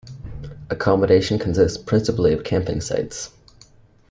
Accommodation 0.71 1.37
consist 1.37 1.85
principally 1.85 2.33
of 2.33 2.43
camping 2.43 2.81
sites. 2.81 3.29